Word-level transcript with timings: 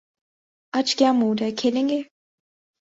آج 0.73 0.95
کیا 0.95 1.11
موڈ 1.11 1.41
ہے، 1.41 1.51
کھیلیں 1.51 1.87
گے؟ 1.89 2.01